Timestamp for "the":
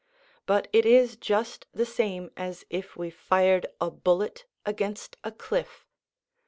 1.75-1.85